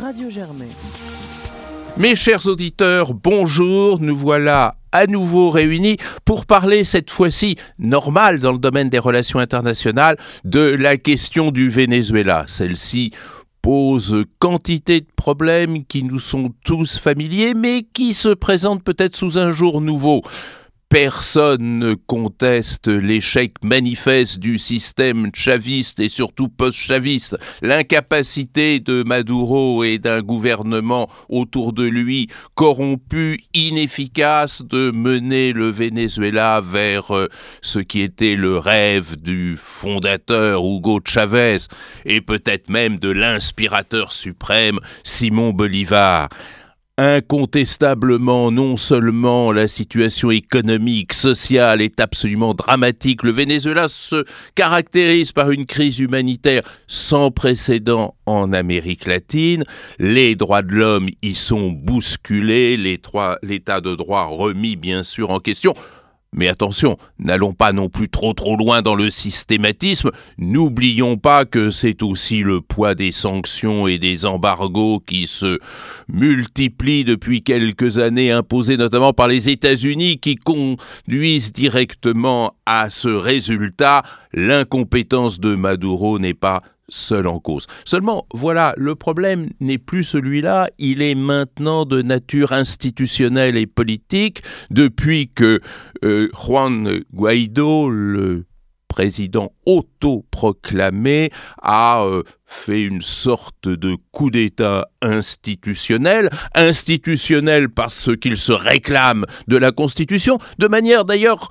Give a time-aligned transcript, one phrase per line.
[0.00, 0.64] Radio Germain.
[1.96, 8.52] Mes chers auditeurs, bonjour, nous voilà à nouveau réunis pour parler cette fois-ci normal dans
[8.52, 12.44] le domaine des relations internationales de la question du Venezuela.
[12.46, 13.12] Celle-ci
[13.62, 19.36] pose quantité de problèmes qui nous sont tous familiers mais qui se présentent peut-être sous
[19.36, 20.22] un jour nouveau.
[20.88, 29.98] Personne ne conteste l'échec manifeste du système chaviste et surtout post-chaviste, l'incapacité de Maduro et
[29.98, 37.28] d'un gouvernement autour de lui corrompu, inefficace de mener le Venezuela vers euh,
[37.60, 41.58] ce qui était le rêve du fondateur Hugo Chavez
[42.06, 46.30] et peut-être même de l'inspirateur suprême Simon Bolivar.
[47.00, 54.24] Incontestablement, non seulement la situation économique, sociale est absolument dramatique, le Venezuela se
[54.56, 59.62] caractérise par une crise humanitaire sans précédent en Amérique latine,
[60.00, 65.74] les droits de l'homme y sont bousculés, l'état de droit remis bien sûr en question,
[66.34, 71.70] mais attention, n'allons pas non plus trop trop loin dans le systématisme, n'oublions pas que
[71.70, 75.58] c'est aussi le poids des sanctions et des embargos qui se
[76.08, 84.02] multiplient depuis quelques années, imposés notamment par les États-Unis, qui conduisent directement à ce résultat.
[84.34, 87.66] L'incompétence de Maduro n'est pas seul en cause.
[87.84, 94.42] Seulement, voilà, le problème n'est plus celui-là, il est maintenant de nature institutionnelle et politique
[94.70, 95.60] depuis que
[96.04, 98.44] euh, Juan Guaido, le
[98.88, 101.30] président autoproclamé,
[101.62, 109.56] a euh, fait une sorte de coup d'État institutionnel, institutionnel parce qu'il se réclame de
[109.56, 111.48] la Constitution, de manière d'ailleurs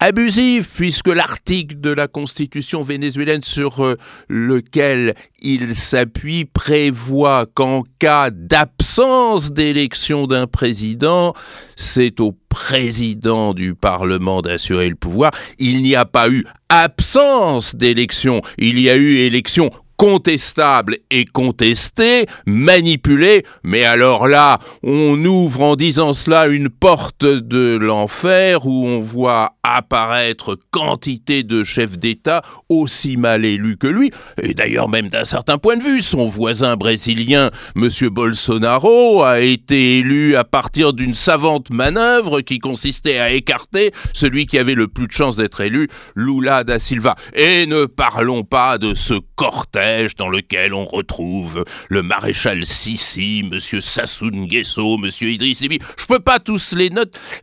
[0.00, 3.96] abusive puisque l'article de la constitution vénézuélienne sur euh,
[4.28, 11.34] lequel il s'appuie prévoit qu'en cas d'absence d'élection d'un président,
[11.76, 15.32] c'est au président du Parlement d'assurer le pouvoir.
[15.58, 22.24] Il n'y a pas eu absence d'élection, il y a eu élection contestable et contesté,
[22.46, 29.00] manipulé, mais alors là, on ouvre en disant cela une porte de l'enfer où on
[29.00, 32.40] voit apparaître quantité de chefs d'État
[32.70, 34.10] aussi mal élus que lui,
[34.42, 37.90] et d'ailleurs même d'un certain point de vue, son voisin brésilien, M.
[38.08, 44.56] Bolsonaro, a été élu à partir d'une savante manœuvre qui consistait à écarter celui qui
[44.56, 47.16] avait le plus de chances d'être élu, Lula da Silva.
[47.34, 53.80] Et ne parlons pas de ce cortège dans lequel on retrouve le maréchal Sissi, monsieur
[53.80, 55.78] Sassoon Nguesso, monsieur Idriss Déby.
[55.98, 56.90] Je peux pas tous les,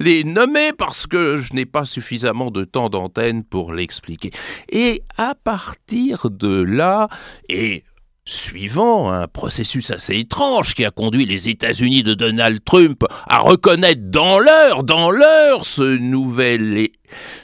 [0.00, 4.30] les nommer parce que je n'ai pas suffisamment de temps d'antenne pour l'expliquer.
[4.70, 7.08] Et à partir de là,
[7.48, 7.84] et
[8.26, 14.02] suivant un processus assez étrange qui a conduit les États-Unis de Donald Trump à reconnaître
[14.04, 16.88] dans l'heure, dans l'heure, ce nouvel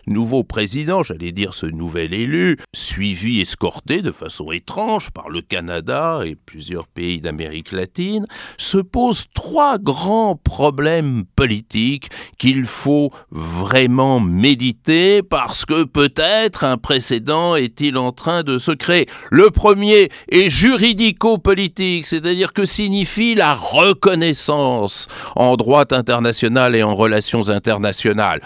[0.06, 6.20] nouveau président, j'allais dire ce nouvel élu, suivi, escorté de façon étrange par le Canada
[6.24, 8.26] et plusieurs pays d'Amérique latine,
[8.58, 17.56] se pose trois grands problèmes politiques qu'il faut vraiment méditer parce que peut-être un précédent
[17.56, 19.08] est-il en train de se créer.
[19.30, 27.48] Le premier est juridico-politique, c'est-à-dire que signifie la reconnaissance en droit international et en relations
[27.48, 28.40] internationales.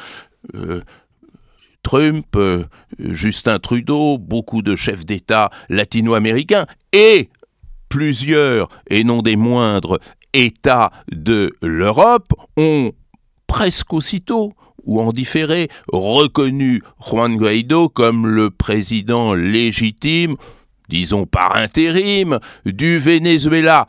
[0.55, 0.83] Euh,
[1.87, 2.65] Trump, euh,
[2.99, 7.31] Justin Trudeau, beaucoup de chefs d'État latino-américains et
[7.89, 10.01] plusieurs, et non des moindres,
[10.33, 12.91] États de l'Europe ont
[13.47, 14.53] presque aussitôt
[14.83, 20.35] ou en différé reconnu Juan Guaido comme le président légitime,
[20.89, 23.87] disons par intérim, du Venezuela.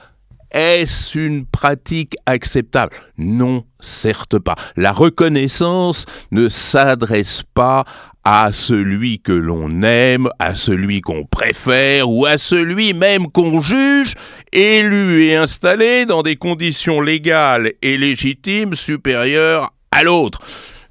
[0.51, 2.95] Est-ce une pratique acceptable?
[3.17, 4.55] Non, certes pas.
[4.75, 7.85] La reconnaissance ne s'adresse pas
[8.23, 14.15] à celui que l'on aime, à celui qu'on préfère ou à celui même qu'on juge,
[14.51, 20.39] élu et installé dans des conditions légales et légitimes supérieures à l'autre.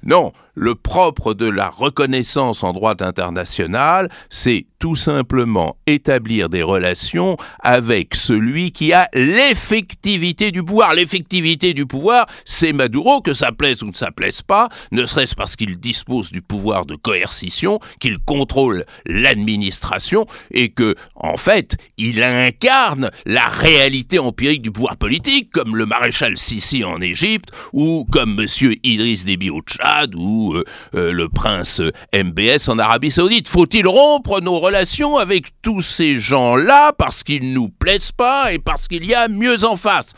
[0.03, 7.37] Non, le propre de la reconnaissance en droit international, c'est tout simplement établir des relations
[7.59, 10.93] avec celui qui a l'effectivité du pouvoir.
[10.93, 15.35] L'effectivité du pouvoir, c'est Maduro, que ça plaise ou ne ça plaise pas, ne serait-ce
[15.35, 22.23] parce qu'il dispose du pouvoir de coercition, qu'il contrôle l'administration et que, en fait, il
[22.23, 28.35] incarne la réalité empirique du pouvoir politique, comme le maréchal Sissi en Égypte, ou comme
[28.35, 30.63] monsieur Idriss Déby au Tchad, ou euh,
[30.95, 31.81] euh, le prince
[32.13, 33.47] MBS en Arabie Saoudite.
[33.47, 38.87] Faut-il rompre nos relations avec tous ces gens-là parce qu'ils nous plaisent pas et parce
[38.87, 40.13] qu'il y a mieux en face?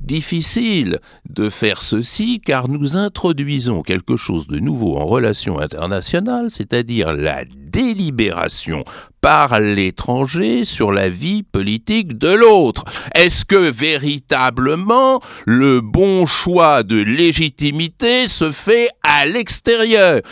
[0.00, 7.12] Difficile de faire ceci car nous introduisons quelque chose de nouveau en relations internationales, c'est-à-dire
[7.12, 8.84] la délibération
[9.20, 12.84] par l'étranger sur la vie politique de l'autre.
[13.14, 20.22] Est-ce que véritablement le bon choix de légitimité se fait à l'extérieur?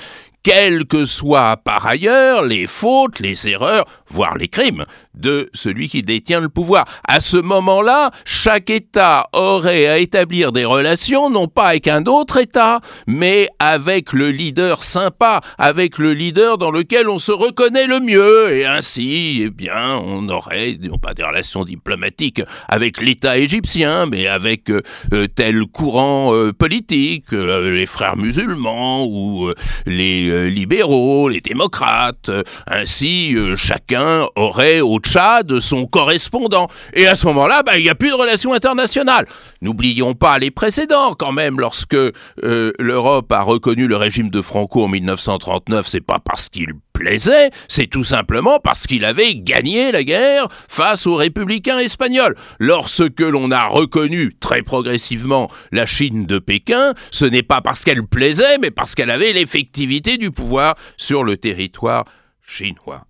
[0.42, 4.84] Quelles que soient par ailleurs les fautes, les erreurs, voire les crimes
[5.14, 6.84] de celui qui détient le pouvoir.
[7.06, 12.38] À ce moment-là, chaque État aurait à établir des relations non pas avec un autre
[12.38, 18.00] État, mais avec le leader sympa, avec le leader dans lequel on se reconnaît le
[18.00, 24.06] mieux, et ainsi, eh bien, on aurait, non pas des relations diplomatiques avec l'État égyptien,
[24.06, 29.52] mais avec euh, euh, tel courant euh, politique, les frères musulmans ou
[29.86, 32.30] les libéraux, les démocrates.
[32.66, 33.99] ainsi, chacun
[34.36, 34.98] aurait au
[35.44, 36.68] de son correspondant.
[36.94, 39.26] Et à ce moment-là, bah, il n'y a plus de relations internationales.
[39.60, 41.58] N'oublions pas les précédents quand même.
[41.58, 42.12] Lorsque euh,
[42.78, 47.86] l'Europe a reconnu le régime de Franco en 1939, c'est pas parce qu'il plaisait, c'est
[47.86, 52.36] tout simplement parce qu'il avait gagné la guerre face aux républicains espagnols.
[52.58, 58.06] Lorsque l'on a reconnu très progressivement la Chine de Pékin, ce n'est pas parce qu'elle
[58.06, 62.04] plaisait, mais parce qu'elle avait l'effectivité du pouvoir sur le territoire
[62.46, 63.06] chinois.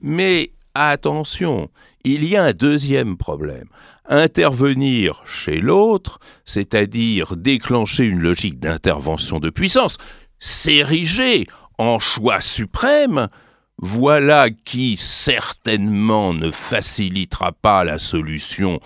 [0.00, 1.68] Mais attention,
[2.04, 3.68] il y a un deuxième problème.
[4.08, 9.98] Intervenir chez l'autre, c'est-à-dire déclencher une logique d'intervention de puissance,
[10.38, 11.46] s'ériger
[11.78, 13.28] en choix suprême,
[13.78, 18.80] voilà qui certainement ne facilitera pas la solution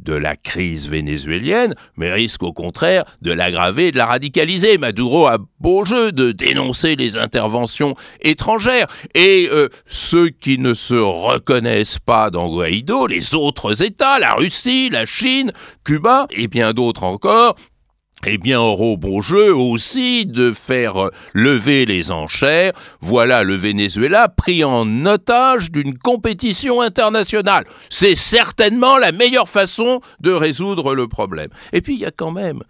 [0.00, 4.78] de la crise vénézuélienne, mais risque au contraire de l'aggraver et de la radicaliser.
[4.78, 8.86] Maduro a beau jeu de dénoncer les interventions étrangères.
[9.14, 14.90] Et euh, ceux qui ne se reconnaissent pas dans Guaido, les autres États, la Russie,
[14.90, 15.52] la Chine,
[15.84, 17.56] Cuba et bien d'autres encore,
[18.26, 22.72] eh bien, auront bon jeu aussi de faire lever les enchères.
[23.00, 27.64] Voilà le Venezuela pris en otage d'une compétition internationale.
[27.90, 31.50] C'est certainement la meilleure façon de résoudre le problème.
[31.72, 32.62] Et puis, il y a quand même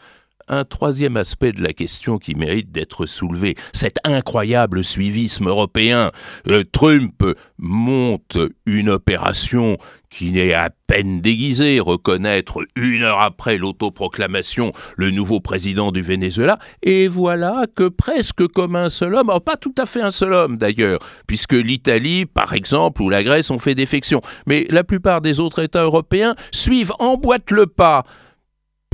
[0.49, 6.11] un troisième aspect de la question qui mérite d'être soulevé, cet incroyable suivisme européen.
[6.49, 7.25] Euh, Trump
[7.59, 9.79] monte une opération
[10.15, 16.61] qui n'est à peine déguisée, reconnaître une heure après l'autoproclamation le nouveau président du Venezuela,
[16.85, 20.57] et voilà que presque comme un seul homme, pas tout à fait un seul homme
[20.57, 25.41] d'ailleurs, puisque l'Italie, par exemple, ou la Grèce ont fait défection, mais la plupart des
[25.41, 28.05] autres États européens suivent en boîte le pas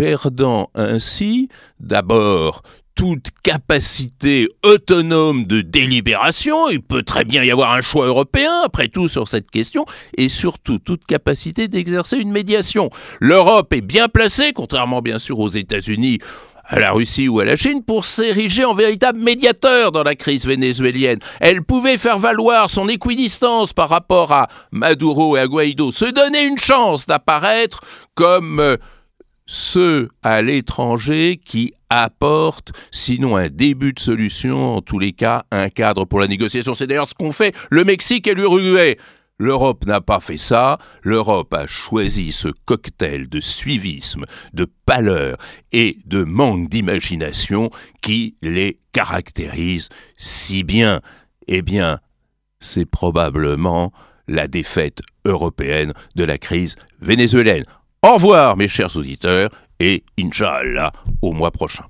[0.00, 2.62] perdant ainsi d'abord
[2.94, 8.88] toute capacité autonome de délibération, il peut très bien y avoir un choix européen, après
[8.88, 9.84] tout, sur cette question,
[10.16, 12.88] et surtout toute capacité d'exercer une médiation.
[13.20, 16.18] L'Europe est bien placée, contrairement bien sûr aux États-Unis,
[16.64, 20.46] à la Russie ou à la Chine pour s'ériger en véritable médiateur dans la crise
[20.46, 21.18] vénézuélienne.
[21.40, 26.46] Elle pouvait faire valoir son équidistance par rapport à Maduro et à Guaido, se donner
[26.46, 27.80] une chance d'apparaître
[28.14, 28.76] comme euh,
[29.52, 35.70] ceux à l'étranger qui apportent, sinon un début de solution, en tous les cas un
[35.70, 36.72] cadre pour la négociation.
[36.72, 38.96] C'est d'ailleurs ce qu'ont fait le Mexique et l'Uruguay.
[39.38, 45.36] L'Europe n'a pas fait ça, l'Europe a choisi ce cocktail de suivisme, de pâleur
[45.72, 47.70] et de manque d'imagination
[48.02, 51.00] qui les caractérise si bien.
[51.48, 51.98] Eh bien,
[52.60, 53.92] c'est probablement
[54.28, 57.64] la défaite européenne de la crise vénézuélienne.
[58.02, 60.90] Au revoir mes chers auditeurs et Inch'Allah
[61.20, 61.84] au mois prochain.